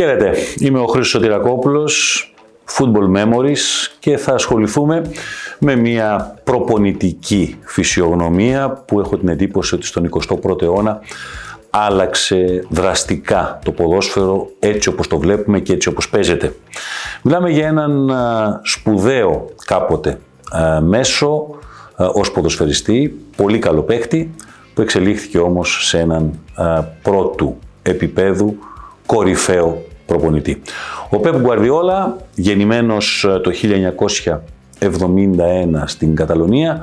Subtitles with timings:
[0.00, 2.24] Χαίρετε, είμαι ο Χρήστος Σωτηρακόπουλος,
[2.76, 5.02] Football Memories και θα ασχοληθούμε
[5.58, 11.00] με μια προπονητική φυσιογνωμία που έχω την εντύπωση ότι στον 21ο αιώνα
[11.70, 16.54] άλλαξε δραστικά το ποδόσφαιρο έτσι όπως το βλέπουμε και έτσι όπως παίζεται.
[17.22, 18.12] Μιλάμε για έναν
[18.62, 20.20] σπουδαίο κάποτε
[20.80, 21.46] μέσο
[21.96, 24.34] ως ποδοσφαιριστή, πολύ καλό παίχτη,
[24.74, 26.38] που εξελίχθηκε όμως σε έναν
[27.02, 28.56] πρώτου επίπεδου
[29.06, 30.62] κορυφαίο προπονητή.
[31.10, 33.50] Ο Πεπ Γκουαρδιόλα, γεννημένος το
[34.78, 36.80] 1971 στην Καταλωνία,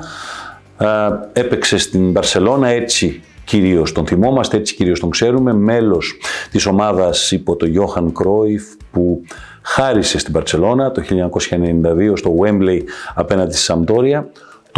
[1.32, 6.16] έπαιξε στην Μπαρσελώνα έτσι κυρίως τον θυμόμαστε, έτσι κυρίως τον ξέρουμε, μέλος
[6.50, 9.22] της ομάδας υπό το Johan Κρόιφ που
[9.62, 12.80] χάρισε στην Μπαρσελώνα το 1992 στο Wembley
[13.14, 14.28] απέναντι στη Σαμπτόρια,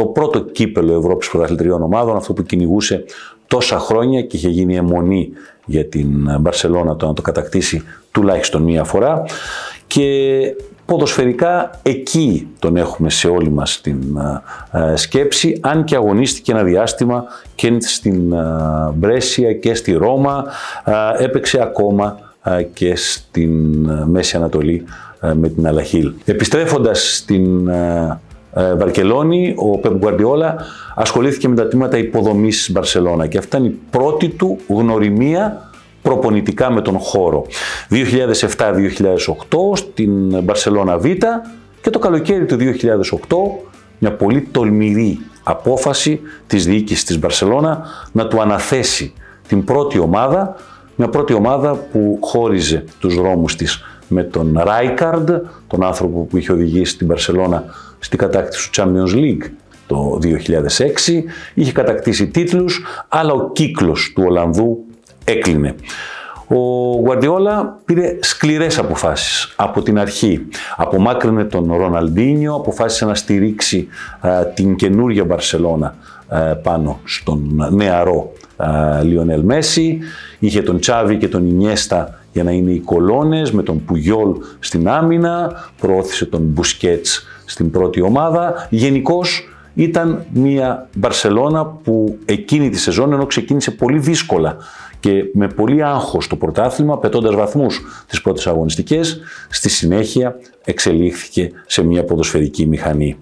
[0.01, 3.05] το πρώτο κύπελο Ευρώπης Πρωταθλητριών Ομάδων, αυτό που κυνηγούσε
[3.47, 5.31] τόσα χρόνια και είχε γίνει αιμονή
[5.65, 9.25] για την Μπαρσελώνα το να το κατακτήσει τουλάχιστον μία φορά
[9.87, 10.41] και
[10.87, 14.19] ποδοσφαιρικά εκεί τον έχουμε σε όλη μας την
[14.95, 18.35] σκέψη, αν και αγωνίστηκε ένα διάστημα και στην
[18.95, 20.45] Μπρέσια και στη Ρώμα,
[21.19, 22.19] έπαιξε ακόμα
[22.73, 23.53] και στην
[24.07, 24.85] Μέση Ανατολή
[25.35, 26.13] με την Αλαχίλ.
[26.25, 27.71] Επιστρέφοντας στην
[28.53, 30.57] Βαρκελόνη, ο Πεπ Γκουαρδιόλα
[30.95, 35.71] ασχολήθηκε με τα τμήματα υποδομής της Μπαρσελώνα και αυτά είναι η πρώτη του γνωριμία
[36.03, 37.47] προπονητικά με τον χώρο.
[37.91, 37.97] 2007-2008
[39.75, 41.05] στην Μπαρσελώνα Β
[41.83, 42.61] και το καλοκαίρι του 2008
[43.99, 49.13] μια πολύ τολμηρή απόφαση της διοίκησης της Μπαρσελώνα να του αναθέσει
[49.49, 50.57] την πρώτη ομάδα,
[50.97, 55.31] μια πρώτη ομάδα που χώριζε τους δρόμους της με τον Ράικαρντ,
[55.67, 57.65] τον άνθρωπο που είχε οδηγήσει την Μπαρσελώνα
[58.01, 59.51] στην κατάκτηση του Champions League
[59.87, 60.29] το 2006,
[61.55, 64.85] είχε κατακτήσει τίτλους, αλλά ο κύκλος του Ολλανδού
[65.25, 65.75] έκλεινε.
[66.49, 66.57] Ο
[66.95, 70.47] Γουαρδιόλα πήρε σκληρές αποφάσεις από την αρχή.
[70.77, 73.89] Απομάκρυνε τον Ροναλντίνιο, αποφάσισε να στηρίξει
[74.55, 75.95] την καινούργια Μπαρσελώνα
[76.63, 78.33] πάνω στον νεαρό
[79.03, 79.99] Λιονέλ Μέση.
[80.39, 84.89] Είχε τον Τσάβη και τον Ινιέστα για να είναι οι κολόνες, με τον Πουγιόλ στην
[84.89, 88.67] άμυνα, προώθησε τον Μπουσκέτς στην πρώτη ομάδα.
[88.71, 94.57] Γενικώς ήταν μια Μπαρσελώνα που εκείνη τη σεζόν, ενώ ξεκίνησε πολύ δύσκολα
[95.01, 101.85] και με πολύ άγχος το πρωτάθλημα, πετώντας βαθμούς τις πρώτες αγωνιστικές, στη συνέχεια εξελίχθηκε σε
[101.85, 103.17] μια ποδοσφαιρική μηχανή.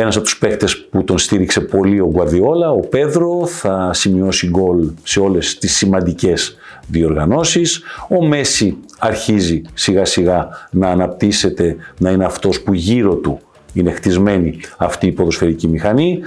[0.00, 4.90] Ένας από τους παίκτες που τον στήριξε πολύ ο Γκουαρδιόλα, ο Πέδρο, θα σημειώσει γκολ
[5.02, 6.56] σε όλες τις σημαντικές
[6.86, 7.82] διοργανώσεις.
[8.08, 13.40] Ο Μέση αρχίζει σιγά σιγά να αναπτύσσεται, να είναι αυτός που γύρω του
[13.72, 16.20] είναι χτισμένη αυτή η ποδοσφαιρική μηχανή.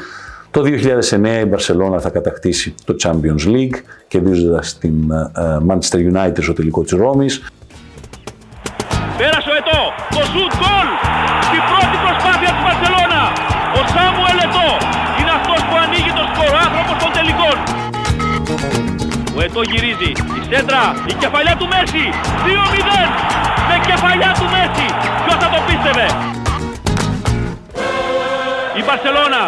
[0.51, 3.75] Το 2009 η Μπαρσελόνα θα κατακτήσει το Champions League,
[4.07, 7.43] κερδίζοντας την ε, ε, Manchester United στο τελικό της Ρώμης.
[9.17, 10.87] Πέρασε ο Ετώ, το σουτ γκολ,
[19.55, 22.05] Ο Ετώ γυρίζει, η σέντρα, η κεφαλιά του Μέση,
[22.45, 23.01] 2-0,
[23.69, 24.87] με κεφαλιά του Μέση.
[25.23, 26.07] Ποιος θα το πίστευε;
[28.79, 29.43] Η Μπαρσελώνα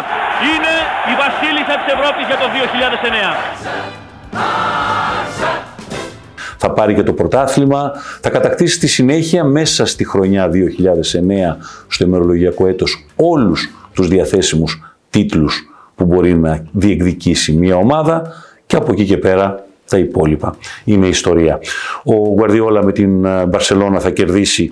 [0.50, 0.72] είναι
[1.12, 3.32] η βασίλισσα της Ευρώπης για το 2009.
[6.58, 11.56] Θα πάρει και το πρωτάθλημα, θα κατακτήσει στη συνέχεια μέσα στη χρονιά 2009
[11.88, 18.32] στο ημερολογιακό έτος όλους τους διαθέσιμους τίτλους που μπορεί να διεκδικήσει μια ομάδα
[18.66, 21.58] και από εκεί και πέρα τα υπόλοιπα είναι ιστορία.
[22.02, 24.70] Ο Γουαρδιόλα με την Μπαρσελώνα θα κερδίσει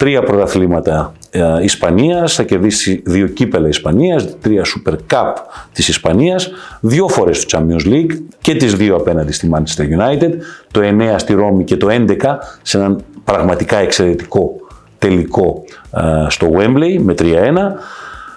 [0.00, 5.32] τρία πρωταθλήματα ε, Ισπανίας, θα κερδίσει δύο κύπελα Ισπανίας, τρία Super Cup
[5.72, 6.50] της Ισπανίας,
[6.80, 10.30] δύο φορές το Champions League και τις δύο απέναντι στη Manchester United,
[10.70, 12.14] το 9 στη Ρώμη και το 11
[12.62, 14.52] σε έναν πραγματικά εξαιρετικό
[14.98, 15.64] τελικό
[15.96, 17.24] ε, στο Wembley με 3-1,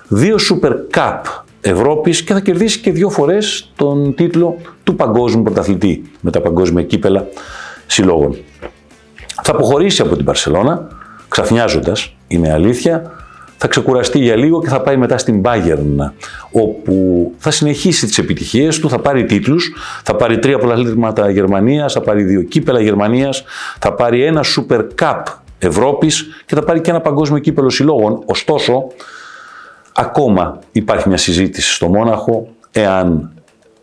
[0.07, 6.11] δύο Super Cup Ευρώπης και θα κερδίσει και δύο φορές τον τίτλο του παγκόσμιου πρωταθλητή
[6.21, 7.27] με τα παγκόσμια κύπελα
[7.87, 8.37] συλλόγων.
[9.43, 10.87] Θα αποχωρήσει από την Παρσελώνα,
[11.27, 13.11] ξαφνιάζοντας, είναι αλήθεια,
[13.57, 16.11] θα ξεκουραστεί για λίγο και θα πάει μετά στην Bayern,
[16.51, 19.73] όπου θα συνεχίσει τις επιτυχίες του, θα πάρει τίτλους,
[20.03, 23.43] θα πάρει τρία πρωταθλήματα Γερμανίας, θα πάρει δύο κύπελα Γερμανίας,
[23.79, 25.23] θα πάρει ένα Super Cup
[25.59, 28.21] Ευρώπης και θα πάρει και ένα παγκόσμιο κύπελο συλλόγων.
[28.25, 28.87] Ωστόσο,
[29.93, 33.31] ακόμα υπάρχει μια συζήτηση στο Μόναχο εάν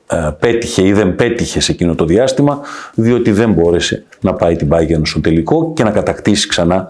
[0.07, 2.61] ε, πέτυχε ή δεν πέτυχε σε εκείνο το διάστημα,
[2.95, 6.89] διότι δεν μπόρεσε να πάει την Bayern στο τελικό και να κατακτήσει ξανά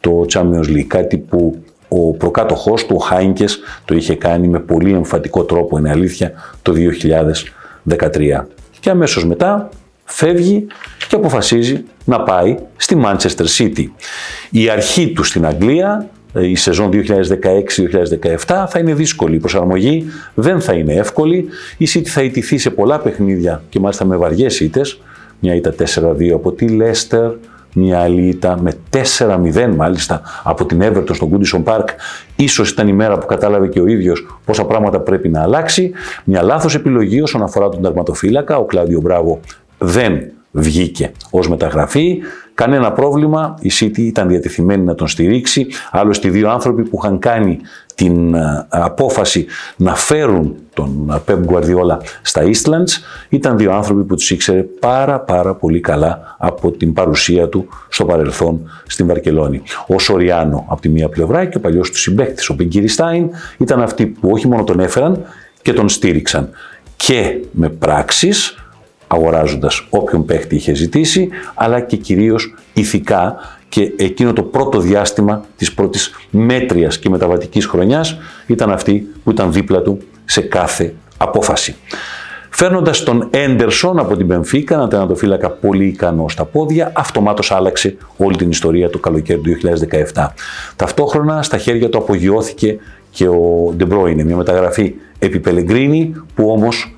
[0.00, 4.92] το Champions League, κάτι που ο προκάτοχός του, ο Χάινκες, το είχε κάνει με πολύ
[4.92, 6.32] εμφατικό τρόπο, είναι αλήθεια,
[6.62, 8.46] το 2013.
[8.80, 9.68] Και αμέσως μετά
[10.04, 10.66] φεύγει
[11.08, 13.84] και αποφασίζει να πάει στη Manchester City.
[14.50, 16.90] Η αρχή του στην Αγγλία η σεζόν
[18.46, 19.34] 2016-2017 θα είναι δύσκολη.
[19.34, 20.04] Η προσαρμογή
[20.34, 21.48] δεν θα είναι εύκολη.
[21.76, 25.00] Η City θα ιτηθεί σε πολλά παιχνίδια και μάλιστα με βαριές ήττες.
[25.40, 25.74] Μια ήττα
[26.18, 27.32] 4-2 από τη Leicester,
[27.74, 28.72] μια άλλη ήττα με
[29.18, 31.84] 4-0 μάλιστα από την Everton στο Goodison Park.
[32.36, 35.92] Ίσως ήταν η μέρα που κατάλαβε και ο ίδιος πόσα πράγματα πρέπει να αλλάξει.
[36.24, 38.56] Μια λάθος επιλογή όσον αφορά τον τερματοφύλακα.
[38.56, 39.40] Ο Κλάδιο Μπράβο
[39.78, 42.18] δεν βγήκε ως μεταγραφή.
[42.60, 45.66] Κανένα πρόβλημα, η City ήταν διατεθειμένη να τον στηρίξει.
[45.90, 47.58] Άλλωστε οι δύο άνθρωποι που είχαν κάνει
[47.94, 49.46] την ε, απόφαση
[49.76, 52.90] να φέρουν τον ε, Pep Guardiola στα Eastlands
[53.28, 58.04] ήταν δύο άνθρωποι που τους ήξερε πάρα πάρα πολύ καλά από την παρουσία του στο
[58.04, 59.62] παρελθόν στην Βαρκελόνη.
[59.86, 64.06] Ο Σοριάνο από τη μία πλευρά και ο παλιός του συμπαίκτης, ο Μπεγκυριστάιν, ήταν αυτοί
[64.06, 65.22] που όχι μόνο τον έφεραν
[65.62, 66.50] και τον στήριξαν
[66.96, 68.59] και με πράξεις
[69.12, 73.36] αγοράζοντας όποιον παίχτη είχε ζητήσει, αλλά και κυρίως ηθικά
[73.68, 79.52] και εκείνο το πρώτο διάστημα της πρώτης μέτριας και μεταβατικής χρονιάς ήταν αυτή που ήταν
[79.52, 81.76] δίπλα του σε κάθε απόφαση.
[82.50, 88.36] Φέρνοντας τον Έντερσον από την Πενφύκα, ένα τερματοφύλακα πολύ ικανό στα πόδια, αυτομάτως άλλαξε όλη
[88.36, 89.56] την ιστορία του καλοκαίρι του
[90.14, 90.26] 2017.
[90.76, 92.78] Ταυτόχρονα στα χέρια του απογειώθηκε
[93.10, 96.94] και ο Ντεμπρόινε, μια μεταγραφή επί Πελεγκρίνη, που όμως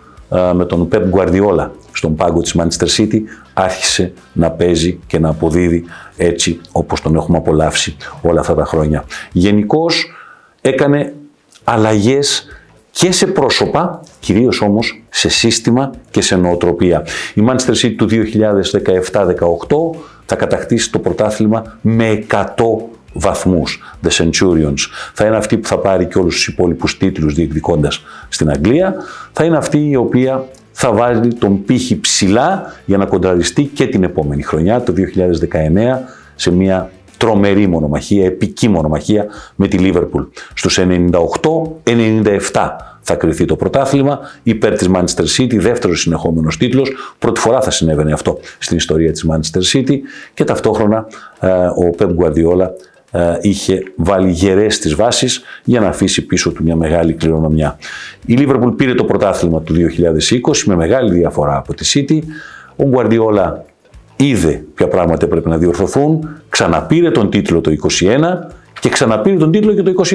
[0.54, 3.20] με τον Pep Guardiola στον πάγκο της Manchester City
[3.54, 5.84] άρχισε να παίζει και να αποδίδει
[6.16, 9.04] έτσι όπως τον έχουμε απολαύσει όλα αυτά τα χρόνια.
[9.32, 10.12] Γενικώς
[10.60, 11.14] έκανε
[11.64, 12.46] αλλαγές
[12.90, 17.06] και σε πρόσωπα, κυρίως όμως σε σύστημα και σε νοοτροπία.
[17.34, 22.44] Η Manchester City του 2017-18 θα κατακτήσει το πρωτάθλημα με 100
[23.12, 24.88] βαθμούς, The Centurions.
[25.14, 28.94] Θα είναι αυτή που θα πάρει και όλους τους υπόλοιπους τίτλους διεκδικώντας στην Αγγλία.
[29.32, 34.02] Θα είναι αυτή η οποία θα βάλει τον πύχη ψηλά για να κοντραριστεί και την
[34.02, 35.98] επόμενη χρονιά, το 2019,
[36.34, 40.22] σε μια τρομερή μονομαχία, επική μονομαχία με τη Λίβερπουλ.
[40.54, 42.68] Στους 98-97
[43.00, 46.92] θα κρυθεί το πρωτάθλημα υπέρ της Manchester City, δεύτερος συνεχόμενος τίτλος.
[47.18, 49.96] Πρώτη φορά θα συνέβαινε αυτό στην ιστορία της Manchester City
[50.34, 51.06] και ταυτόχρονα
[51.40, 52.70] ε, ο Pep Guardiola ε,
[53.40, 57.78] είχε βάλει γερές τις βάσεις για να αφήσει πίσω του μια μεγάλη κληρονομιά.
[58.26, 62.18] Η Λίβερπουλ πήρε το πρωτάθλημα του 2020 με μεγάλη διαφορά από τη City.
[62.76, 63.64] Ο Γκουαρδιόλα
[64.16, 67.70] είδε ποια πράγματα πρέπει να διορθωθούν, ξαναπήρε τον τίτλο το
[68.00, 68.18] 2021
[68.80, 70.14] και ξαναπήρε τον τίτλο και το 2022.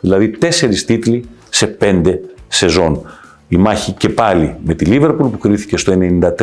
[0.00, 3.00] Δηλαδή τέσσερις τίτλοι σε πέντε σεζόν.
[3.48, 6.38] Η μάχη και πάλι με τη Λίβερπουλ που κρίθηκε στο 93-92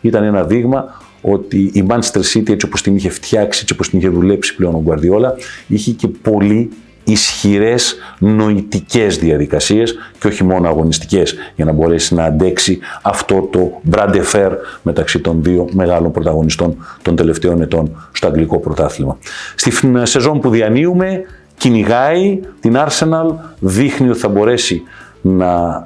[0.00, 1.00] ήταν ένα δείγμα
[1.32, 4.74] ότι η Manchester City έτσι όπως την είχε φτιάξει, έτσι όπως την είχε δουλέψει πλέον
[4.74, 5.30] ο Guardiola,
[5.66, 6.70] είχε και πολύ
[7.04, 14.22] ισχυρές νοητικές διαδικασίες και όχι μόνο αγωνιστικές για να μπορέσει να αντέξει αυτό το brand
[14.32, 14.50] fair
[14.82, 19.18] μεταξύ των δύο μεγάλων πρωταγωνιστών των τελευταίων ετών στο αγγλικό πρωτάθλημα.
[19.54, 19.72] Στη
[20.02, 21.24] σεζόν που διανύουμε
[21.56, 24.82] κυνηγάει την Arsenal, δείχνει ότι θα μπορέσει
[25.22, 25.82] να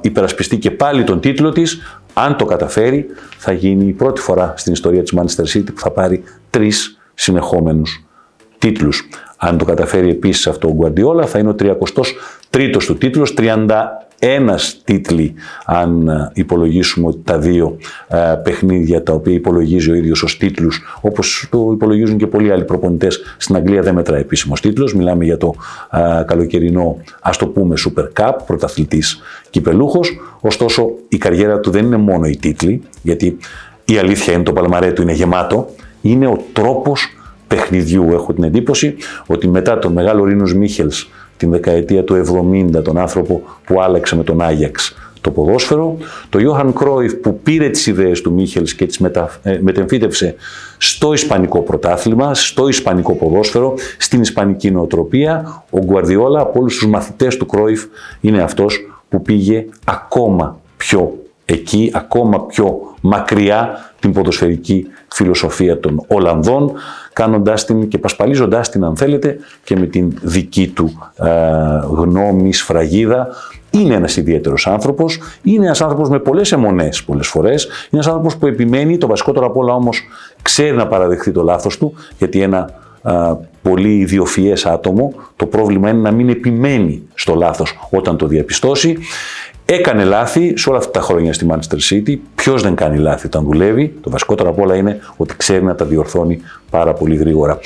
[0.00, 1.80] υπερασπιστεί και πάλι τον τίτλο της,
[2.14, 3.06] αν το καταφέρει,
[3.38, 8.04] θα γίνει η πρώτη φορά στην ιστορία της Manchester City που θα πάρει τρεις συνεχόμενους
[8.58, 9.08] τίτλους.
[9.36, 13.66] Αν το καταφέρει επίσης αυτό ο Guardiola, θα είναι ο 33ος του τίτλος, 31
[14.84, 17.76] τίτλοι αν ε, υπολογίσουμε ότι τα δύο
[18.08, 22.64] ε, παιχνίδια τα οποία υπολογίζει ο ίδιος ως τίτλους, όπως το υπολογίζουν και πολλοί άλλοι
[22.64, 24.94] προπονητές στην Αγγλία δεν μετράει επίσημος τίτλος.
[24.94, 25.54] Μιλάμε για το
[25.90, 30.20] ε, καλοκαιρινό, ας το πούμε, Super Cup, πρωταθλητής κυπελούχος.
[30.40, 33.36] Ωστόσο, η καριέρα του δεν είναι μόνο οι τίτλοι, γιατί
[33.84, 35.68] η αλήθεια είναι το παλμαρέ του είναι γεμάτο,
[36.00, 37.16] είναι ο τρόπος
[37.48, 38.12] παιχνιδιού.
[38.12, 38.94] Έχω την εντύπωση
[39.26, 42.24] ότι μετά τον μεγάλο Ρίνους Μίχελς την δεκαετία του
[42.74, 45.96] 70, τον άνθρωπο που άλλαξε με τον Άγιαξ το ποδόσφαιρο,
[46.28, 49.30] το Ιώχαν Κρόιφ που πήρε τις ιδέες του Μίχελς και τις μετα...
[49.42, 50.34] Ε, μετεμφύτευσε
[50.78, 55.64] στο Ισπανικό πρωτάθλημα, στο Ισπανικό ποδόσφαιρο, στην Ισπανική νοοτροπία.
[55.70, 57.84] Ο Γκουαρδιόλα από όλους τους μαθητές του Κρόιφ
[58.20, 66.72] είναι αυτός που πήγε ακόμα πιο εκεί, ακόμα πιο μακριά την ποδοσφαιρική φιλοσοφία των Ολλανδών,
[67.12, 71.28] κάνοντάς την και πασπαλίζοντάς την αν θέλετε και με την δική του ε,
[71.90, 73.28] γνώμη, σφραγίδα.
[73.70, 78.36] Είναι ένας ιδιαίτερος άνθρωπος, είναι ένας άνθρωπος με πολλές αιμονές πολλές φορές, είναι ένας άνθρωπος
[78.36, 80.02] που επιμένει, το βασικότερο απ' όλα όμως
[80.42, 82.70] ξέρει να παραδεχθεί το λάθος του, γιατί ένα
[83.02, 88.98] α, πολύ ιδιοφιές άτομο, το πρόβλημα είναι να μην επιμένει στο λάθος όταν το διαπιστώσει.
[89.74, 92.16] Έκανε λάθη σε όλα αυτά τα χρόνια στη Manchester City.
[92.34, 95.84] Ποιος δεν κάνει λάθη όταν δουλεύει; Το βασικότερο απ' όλα είναι ότι ξέρει να τα
[95.84, 97.58] διορθώνει πάρα πολύ γρήγορα.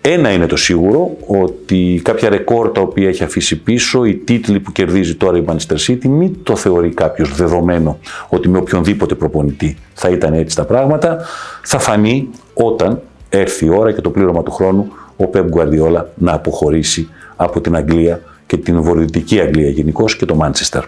[0.00, 4.72] Ένα είναι το σίγουρο, ότι κάποια ρεκόρ τα οποία έχει αφήσει πίσω, οι τίτλοι που
[4.72, 10.08] κερδίζει τώρα η Manchester City, μην το θεωρεί κάποιος δεδομένο ότι με οποιονδήποτε προπονητή θα
[10.08, 11.18] ήταν έτσι τα πράγματα.
[11.62, 16.32] Θα φανεί όταν έρθει η ώρα και το πλήρωμα του χρόνου ο Pep Guardiola να
[16.32, 20.84] αποχωρήσει από την Αγγλία και την βορειοδυτική Αγγλία γενικώς και το Μάντσεστερ.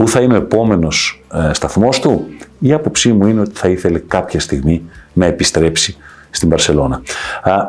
[0.00, 2.26] Πού θα είναι ο επόμενος ε, σταθμός του,
[2.58, 5.96] η άποψή μου είναι ότι θα ήθελε κάποια στιγμή να επιστρέψει
[6.30, 7.02] στην Παρσελώνα.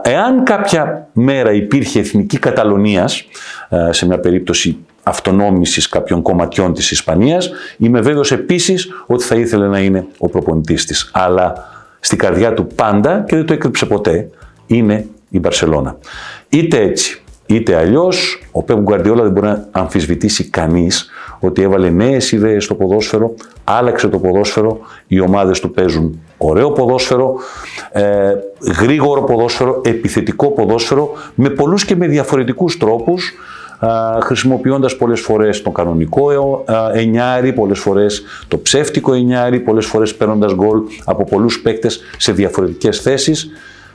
[0.01, 3.23] Εάν κάποια μέρα υπήρχε εθνική Καταλωνίας,
[3.69, 9.67] ε, σε μια περίπτωση αυτονόμησης κάποιων κομματιών της Ισπανίας, είμαι βέβαιος επίσης ότι θα ήθελε
[9.67, 11.09] να είναι ο προπονητής της.
[11.13, 11.53] Αλλά
[11.99, 14.29] στη καρδιά του πάντα, και δεν το έκρυψε ποτέ,
[14.67, 15.97] είναι η Μπαρσελώνα.
[16.49, 17.23] Είτε έτσι,
[17.55, 22.75] είτε αλλιώς, ο Πέμπ Γκουαρδιόλα δεν μπορεί να αμφισβητήσει κανείς ότι έβαλε νέες ιδέες στο
[22.75, 27.35] ποδόσφαιρο, άλλαξε το ποδόσφαιρο, οι ομάδες του παίζουν ωραίο ποδόσφαιρο,
[27.91, 28.33] ε,
[28.81, 33.33] γρήγορο ποδόσφαιρο, επιθετικό ποδόσφαιρο, με πολλούς και με διαφορετικούς τρόπους,
[34.21, 36.31] χρησιμοποιώντας πολλές φορές το κανονικό
[36.93, 42.31] ε, εννιάρι, πολλές φορές το ψεύτικο εννιάρι, πολλές φορές παίρνοντας γκολ από πολλούς παίκτες σε
[42.31, 43.49] διαφορετικές θέσεις.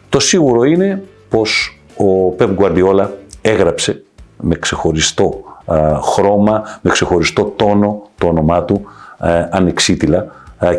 [0.09, 3.13] Το σίγουρο είναι πως ο Πεπ Γκουαρδιόλα
[3.51, 4.03] έγραψε
[4.41, 5.45] με ξεχωριστό
[6.03, 8.87] χρώμα, με ξεχωριστό τόνο το όνομά του
[9.21, 10.27] ε, ανεξίτηλα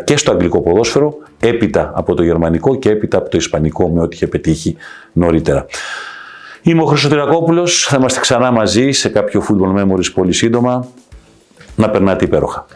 [0.04, 4.16] και στο αγγλικό ποδόσφαιρο, έπειτα από το γερμανικό και έπειτα από το ισπανικό με ό,τι
[4.16, 4.76] είχε πετύχει
[5.12, 5.66] νωρίτερα.
[6.62, 10.86] Είμαι ο Χρυσοτηρακόπουλος, θα είμαστε ξανά μαζί σε κάποιο Football Memories πολύ σύντομα.
[11.76, 12.66] Να περνάτε υπέροχα.